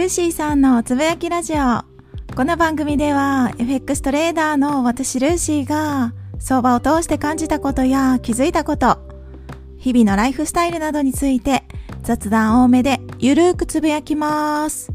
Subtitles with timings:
[0.00, 1.84] ルーシーさんのつぶやきラジオ。
[2.34, 8.98] この番組では FX トレーダーの私ルーシーが相場を通して感じたことや気づいたこと、
[9.76, 11.64] 日々のライフスタイルなどについて
[12.02, 14.90] 雑談多めでゆるーくつぶやきます。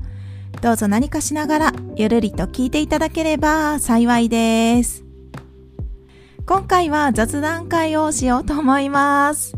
[0.63, 5.05] どうぞ何かしながらゆるりと聞いていただければ幸いです。
[6.47, 9.55] 今回は雑談会をしようと思います。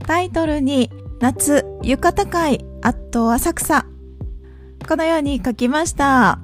[0.00, 3.86] タイトルに夏浴衣会あと浅草
[4.88, 6.38] このように書きました。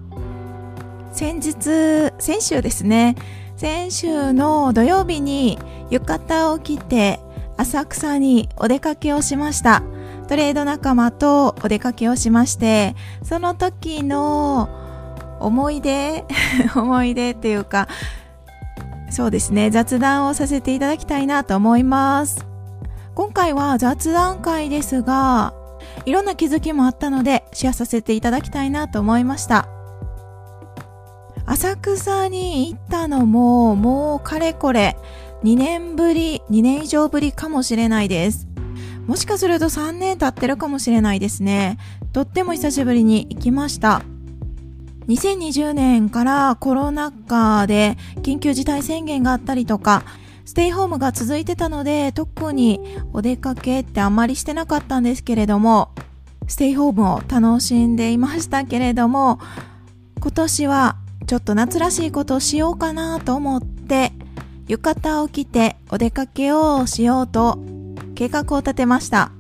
[1.13, 3.17] 先日、先週ですね、
[3.57, 5.59] 先週の土曜日に
[5.91, 7.19] 浴衣を着て
[7.57, 9.83] 浅草にお出かけをしました。
[10.29, 14.69] トレード仲間とお出かけをしまして、その時の
[15.41, 16.25] 思い出
[16.77, 17.89] 思い出っていうか、
[19.11, 22.47] そうですね、雑談をさせていただきたいなと思います。
[23.15, 25.55] 今回は雑談会ですが、
[26.09, 29.69] いろんな気づきもあったのでシェアさせていただきたいなと思いました。
[31.45, 34.97] 浅草に行ったのももうかれこれ
[35.45, 38.49] 2年ぶり、2年以上ぶりかもしれないです。
[39.07, 41.77] もしかすると3年経ってるかもしれないですね。
[42.15, 44.01] とっても久しぶりに行きました。
[45.09, 50.05] 2020年からコロナ禍で緊急事態宣言があったりとか、
[50.49, 52.81] ステイホームが続いてたので、特に
[53.13, 55.91] お出かけってあんまりしてなかったんですけれども、
[56.47, 59.41] ステイホームを楽しんでいましたけれども、
[60.19, 60.97] 今年は
[61.27, 64.15] ちょっと夏らしいことをしようかなと思って、
[64.69, 67.59] 浴衣を着てお出かけをしようと
[68.15, 69.33] 計画を立てました。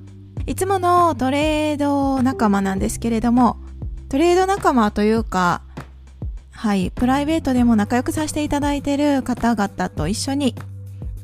[0.44, 3.56] いつものトレード仲間なんですけれども、
[4.10, 5.62] トレード仲間というか、
[6.50, 10.54] はい、プライベートでも仲良くさせていただいている方々と一緒に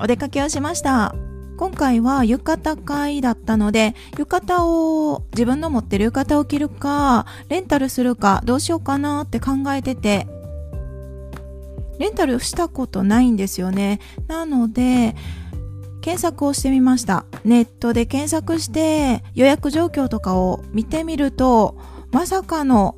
[0.01, 1.15] お出かけをしました。
[1.57, 10.27] 今回は浴衣会だったので、浴衣を、自分の持ってる浴衣を着るか、レンタルするか、どうしようかなって考えてて、
[11.99, 14.01] レンタルしたことないんですよね。
[14.27, 15.15] なので、
[16.01, 17.25] 検索をしてみました。
[17.45, 21.79] ネットで検索して予約状況とかを見てみると、
[22.11, 22.97] まさかの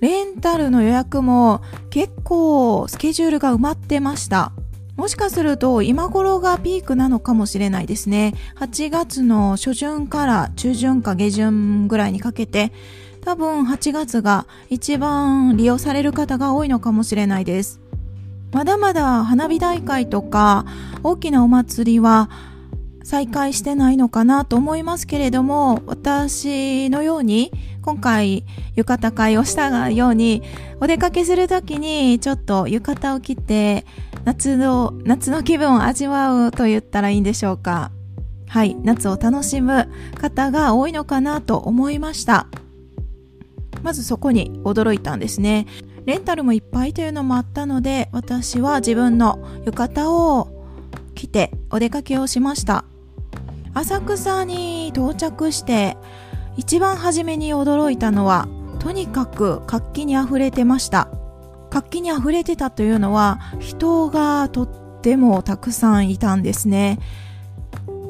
[0.00, 4.52] レンタルの予約も結構スケジュールが埋まってました。
[4.96, 8.34] もしかすると今頃がピークなのかもしれないですね。
[8.56, 12.72] 8月の初旬から中旬か下旬ぐらいにかけて、
[13.22, 17.80] 多分8月が一番利用される方が多いのかもしれないです。
[18.52, 20.64] まだまだ花火大会とか
[21.02, 22.30] 大きなお祭りは
[23.02, 28.44] 再開してないのかなと思いますけれども、私のように、今回
[28.76, 30.42] 浴衣会をしたように、
[30.80, 33.84] お出かけするときにちょっと浴衣を着て、
[34.24, 37.90] 夏の、夏の気分を味わうと言ったらいいんでしょうか。
[38.48, 39.88] はい、夏を楽しむ
[40.20, 42.46] 方が多いのかなと思いました。
[43.82, 45.66] まずそこに驚いたんですね。
[46.06, 50.48] レンタルもいっぱいというのもあったので、私は自分の浴衣を
[51.14, 52.84] 着てお出かけをしました。
[53.74, 55.96] 浅草に到着して
[56.56, 58.48] 一番初めに驚いたのは
[58.78, 61.08] とにかく活気にあふれてました
[61.74, 64.68] 活気にあふれてたというのは人がとっ
[65.02, 67.00] てもたくさんいたんですね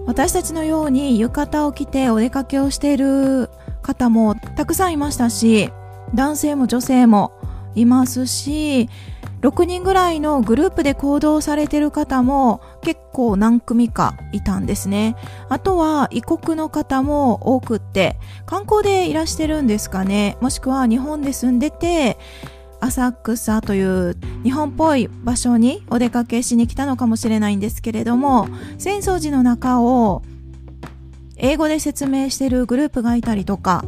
[0.04, 3.48] 私たちのように浴衣を着てお出かけをしている
[3.80, 5.70] 方もたくさんいましたし
[6.14, 7.32] 男性も女性も
[7.74, 8.90] いますし
[9.40, 15.16] 6人ぐらいのグループで行動されている方も結構何組かいたんですね。
[15.50, 18.16] あとは異国の方も多くって、
[18.46, 20.38] 観光でいらしてるんですかね。
[20.40, 22.16] もしくは日本で住んでて、
[22.84, 30.22] 浅草という日本っぽい場所にお出かけしに来たのかもしれないんですけれども、浅草寺の中を
[31.36, 33.84] 英語で説明してるグループがいたりとか、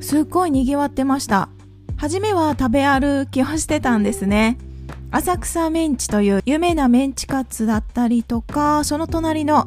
[0.00, 1.48] すっごい賑わってました。
[1.96, 4.58] 初めは食べ歩きをしてたんですね。
[5.12, 9.66] 浅草メンチという有名なメンチカツだったりとか、その隣の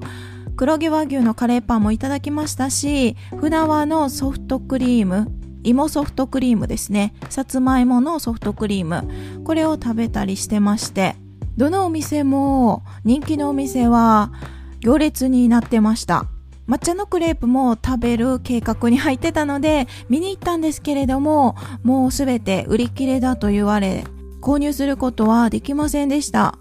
[0.55, 5.31] 黒毛和牛のカレーパンもいただきましたし、船輪のソフトクリーム、
[5.63, 7.13] 芋ソフトクリームですね。
[7.29, 9.43] さつまいものソフトクリーム。
[9.43, 11.15] これを食べたりしてまして、
[11.57, 14.31] どのお店も人気のお店は
[14.79, 16.25] 行列になってました。
[16.67, 24.05] 抹茶のクレープも食べる計画に入ってたので見に行ったんですけれどももうすべて売り切れだと言われ
[24.41, 26.57] 購入することはできませんでした。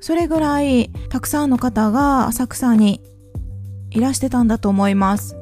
[0.00, 3.02] それぐらいたくさんの方が浅草に
[3.90, 5.35] いらしてたんだと思います。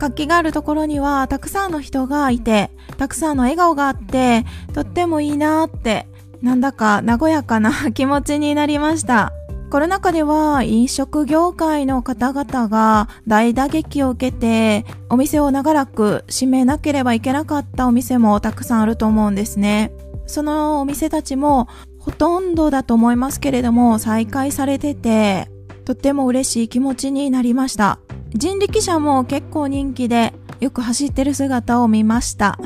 [0.00, 6.08] 活気があるところにはたくさんの人がいて、たくさんの笑顔があって、とってもいいなって、
[6.42, 9.32] なんだか和やかな気持ちになりました。
[9.70, 19.92] コロナ禍では飲食業界の方々が大打撃を受けてお店を長らく閉めなければいけなかったお店もたくさんあると思うんですね。
[20.26, 21.68] そのお店たちも
[22.00, 25.48] ほとんどだと思いますけれども再開されてて
[25.84, 28.00] とっても嬉しい気持ちになりました。
[28.32, 32.58] 人力車も結構人気でよく走ってる姿を見ました。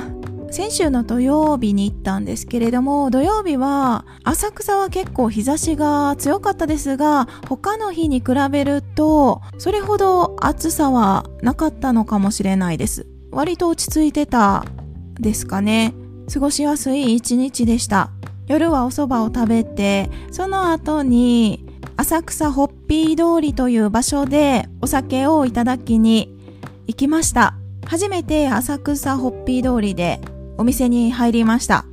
[0.50, 13.06] 先週の土曜日に行ったんですけれども、土曜日は浅草は結構日差しが強かったですが、他の日に比べると、それほど暑さはなかったのかもしれないです。
[13.32, 14.64] 割と落ち着いてた
[15.14, 15.93] ですかね。
[16.32, 18.11] 過ごしやすい一日でした。
[18.46, 21.63] 夜はお蕎麦を食べて、その後に
[21.96, 26.37] 浅草ホッピー通りという場所でお酒をいただきに
[26.87, 27.55] 行きました。
[27.87, 30.20] 初めて浅草ホッピー通りで
[30.58, 31.85] お店に入りました。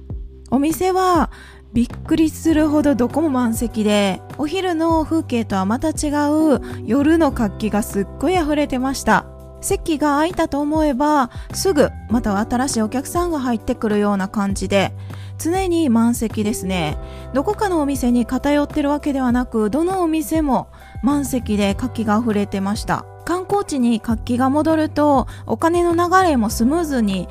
[0.50, 1.32] お店は
[1.74, 6.12] びっくりするほどどこも満席で、お昼の風景とはまた違
[6.56, 9.26] う夜の活気がすっごい溢れてました。
[9.62, 14.94] 席が空いたと思えば、すぐまた新しいお客さんが入ってくるような感じで、
[15.42, 16.98] 常に満席ですね。
[17.34, 20.68] どこかのお店に偏ってるわけではなく、どのお店も
[21.02, 23.06] 満席で活気が溢れてました。
[23.26, 27.28] 観光地に活気が戻ると、お金の流れもスムーズに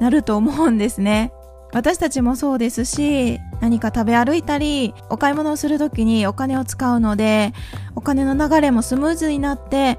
[0.00, 1.32] なると思うんですね。
[1.72, 7.52] 私たちもそうですし、何か食べ歩いたり、お買い物をするときにお金を使うので、
[7.96, 9.98] お金の流れもスムーズになって、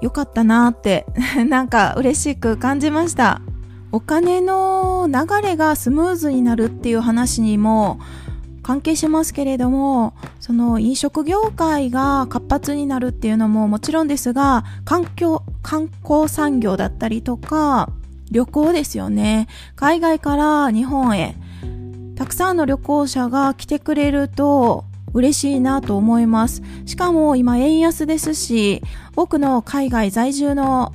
[0.00, 1.06] よかったなって
[1.48, 3.40] なんか嬉しく感じました。
[3.94, 8.00] お金の流れがスムーズになるっていう話にも
[8.64, 17.88] 関係しますけれども、その飲食業界が活発になるっていうのももちろんですが、環境、観光産業だったりとか、
[18.32, 19.46] 旅行ですよね。
[19.76, 21.36] 海外から日本へ、
[22.16, 26.62] たくさんの旅行者が来てくれると嬉しいなと思います。
[26.84, 28.82] しかも今円安ですし、
[29.14, 30.92] 多くの海外在住の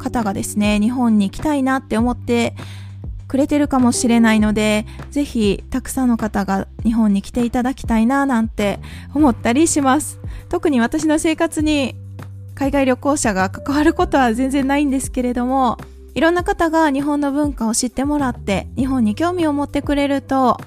[0.00, 2.54] 方がですね、日本に来たいなって思って
[3.28, 8.80] くれてるかもしれないので、ぜひたくさんの方が日本に来ていただきたいななんて
[9.14, 10.18] 思ったりします。
[10.48, 11.94] 特に私の生活に
[12.56, 15.78] 海外旅行者が関わることは全然ないんですけれども、
[16.14, 20.58] いろんな方が日本の文化を知ってもらって日本に興味を持ってくれると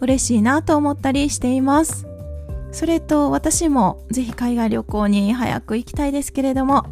[0.00, 2.06] 嬉しいなと思ったりしています。
[2.72, 6.86] それと私もぜひ海外旅行に早く行きたいですけれども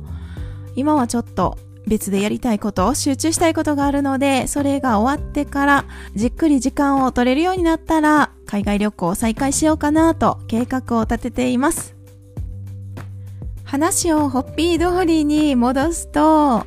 [0.74, 1.56] 今はちょっと
[1.88, 11.94] 別でやりたいこと、集中したいことがあるので、それが終わってからじっくり時間を取れるようになったら海外旅行を再開しようかなと計画を立てています。
[13.64, 16.66] 話をホッピー通りに戻すと、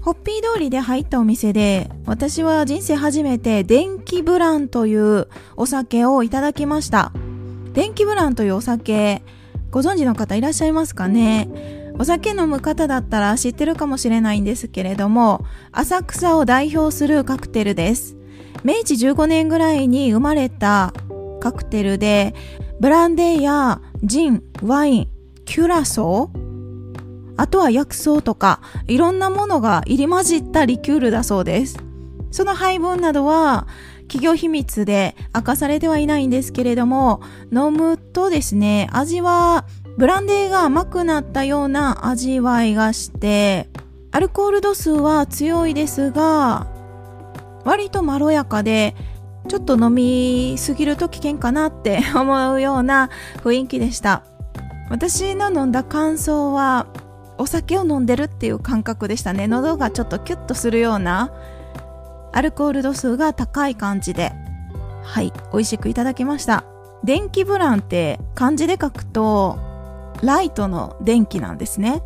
[0.00, 5.26] ホッピー通りで入ったお店で、私は人生初めて電気ブランという
[5.56, 7.10] お酒をいただきました。
[7.72, 9.22] 電気ブランというお酒、
[9.72, 11.48] ご存知の方いらっしゃいますかね？
[11.98, 18.16] お酒飲む方だったら知ってるかもしれないんですけれども、浅草を代表するカクテルです。
[18.64, 20.92] 明治15年ぐらいに生まれた
[21.40, 22.34] カクテルで、
[22.80, 25.08] ブランデーやジン、ワイン、
[25.46, 26.46] キュラソー、
[27.38, 31.78] あとは薬草とか、いろんなものが入り混じったリキュールだそうです。
[32.30, 33.66] その配分などは、
[34.08, 37.20] 企業秘密で明かされてはいないんですけれども、
[37.52, 39.66] 飲むとですね、味は
[39.96, 43.68] ブランデーが甘くなったような味わいがして、
[44.12, 46.66] アルコール度数は強いですが、
[47.64, 48.94] 割とまろやかで、
[49.48, 53.10] ちょっと飲みすぎると危険かなって 思うような
[53.42, 54.22] 雰囲気でした。
[54.90, 56.86] 私の飲んだ感想は、
[57.38, 61.30] お酒を飲んでるっていう感覚でしたね喉がちょっとキュッとするような
[62.32, 64.32] アルコール度数が高い感じで
[65.02, 66.64] はい美味しくいただきました
[67.04, 69.58] 電気ブランって漢字で書くと
[70.22, 72.02] ライトの電気なんですね。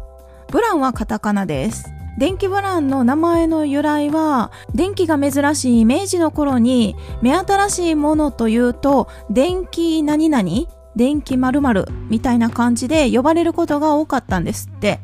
[0.50, 1.90] ブランはカタカナです。
[2.18, 10.44] 電気ブランの名前の由来は電気が珍しい明治の頃に目新しいものというと電気何々
[10.96, 15.00] 電気〇〇みたいな感じで呼ばれることが多かったんですって。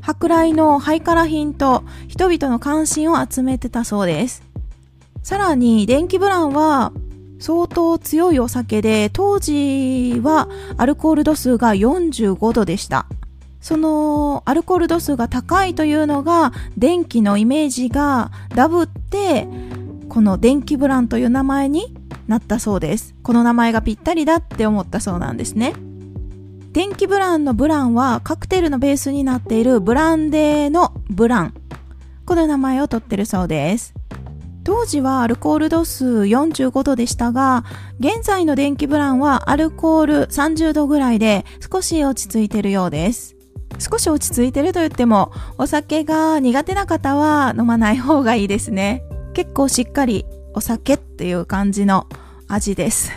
[0.00, 4.42] 舶来のハイカラ品と人々の関心を集めてたそうです。
[5.22, 6.92] さらに電気ブランは
[7.42, 13.06] 相当強いお酒で当時はアルコール度数が45度でした。
[13.60, 19.48] そのアルコール度数が高いというのが電気のイメージがダブって
[20.08, 21.92] この電気ブランという名前に
[22.28, 23.16] なったそうです。
[23.24, 25.74] この名前がぴったりだって思ったそうなんですね。
[26.70, 31.54] 電気ブランのブランはカクテルのベースになっているブランデーのブラン。
[32.24, 33.94] この名前を取ってるそうです。
[34.64, 37.64] 当時はアルコール度数45度でしたが、
[37.98, 43.36] 現在の電気ブランはアルコール30度ぐらいで少し落ち着いてるようです。
[43.78, 49.02] 少し落ち着いてると言っても、お酒が苦手な方は飲まない方がいいですね。
[49.34, 52.06] 結構しっかりお酒っていう感じの
[52.46, 53.10] 味です。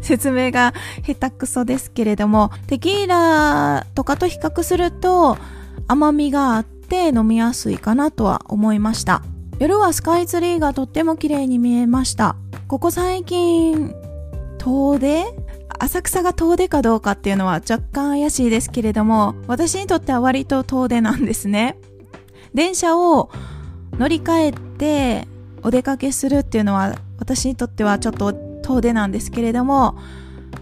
[0.00, 5.36] 説明が下手くそですけれども、テキーラとかと比較すると
[5.88, 9.22] 甘みがあって飲みやすいかなとは思いました。
[9.58, 12.36] 夜はスカイツリーがとっても綺麗に見えました。
[12.66, 13.94] ここ最近、
[14.58, 15.24] 遠出？
[15.78, 21.78] 浅草が遠出かどうかっていうのは若干怪しいですけれども、私にとっては割と遠出なんですね。
[22.52, 23.30] 電車を
[23.98, 25.28] 乗り換えて
[25.62, 29.96] お出かけするっていうのは私にとってはちょっと遠出なんですけれども、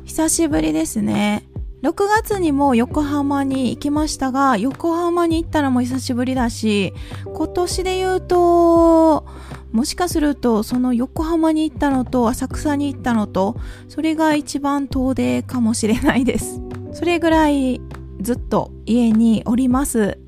[0.04, 1.46] 久しぶりですね。
[1.82, 6.94] 6月にも横浜に行きましたが、横浜に行ったらもう久しぶりだし、
[7.34, 9.26] 今年で言うと、
[9.72, 13.56] もしかするとその横浜に行ったのと浅草に行ったのと、
[13.88, 16.60] それが一番遠出かもしれないです。
[16.92, 17.80] それぐらい
[18.20, 20.18] ずっと家におります。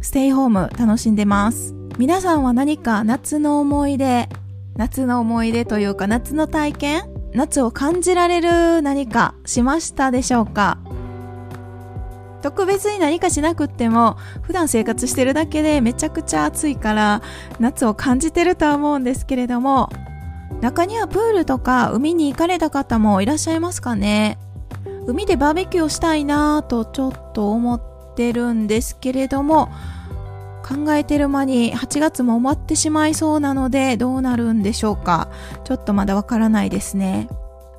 [0.00, 1.74] ステイホーム楽しんでます。
[1.98, 4.28] 皆さんは何か夏の思い出、
[4.76, 7.02] 夏の思い出というか夏の体験
[7.34, 10.78] 夏を感じられる何かしましたでしょうか？
[12.42, 17.22] 特別に何かしなくっても普段生活してるだけでめちゃくちゃ暑いから
[17.60, 19.88] 夏を感じてるとは思うんですけれども
[20.60, 24.38] 中にはプールとか海に行かれた方もいらっしゃいますかね。
[25.06, 29.68] 海でバーベキューをしたいなぁとちょっと思ってるんですけれども
[30.64, 35.28] 考えてる間に8月も終わってしまいそうなのでどうなるんでしょうか。
[35.64, 37.28] ちょっとまだわからないですね。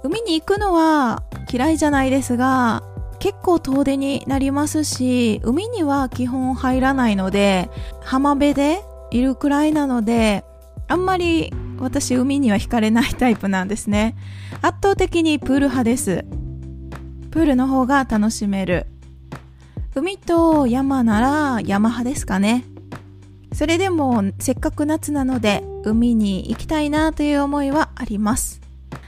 [0.03, 2.83] 海に行くのは嫌いじゃないですが
[3.23, 7.69] 結構遠出になりますし、海には基本入らないので、
[8.01, 10.43] 浜辺でいるくらいなので、
[10.89, 14.17] あんまり私海には惹かれないタイプなんですね。
[14.61, 16.25] 圧倒的にプール派です。
[17.31, 18.87] プールの方が楽しめる。
[19.95, 22.65] 海と山なら山派ですかね。
[23.53, 28.59] それでもせっかく夏なので海に行きたいなという思いはあります。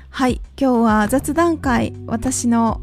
[0.10, 2.79] はい、今日は雑談会、私の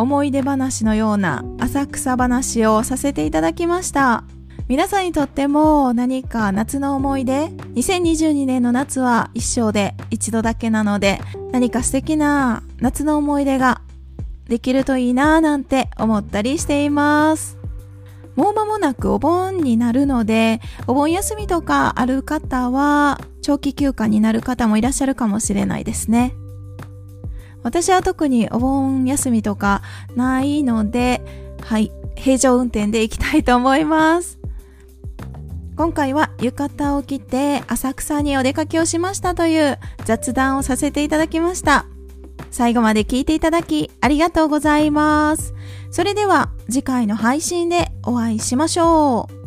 [0.00, 4.24] 思い出話のような浅草話をさせていただきました。
[4.66, 11.20] 皆さんにとっても何か夏の思い出 ?2022 年の夏は一生で一度だけなので
[11.52, 13.82] 何か素敵な夏の思い出が
[14.48, 17.58] できるといいなぁなんて思ったりしています。
[18.36, 26.32] もう間もなくお盆になるので、お盆休みとかある方は長期休暇になる方もいらっしゃるかもしれないですね。
[27.62, 29.82] 私は特にお盆休みとか
[30.16, 31.20] ないので、
[31.62, 34.38] はい、平常運転で行きたいと思います。
[35.76, 41.86] 今回は浴衣を着て浅草にお出かけをしましたという雑談をさせていただきました。
[42.50, 45.54] 最後まで聞いていただきありがとうございます。
[45.90, 49.39] それでは次回の配信でお会いしましょう。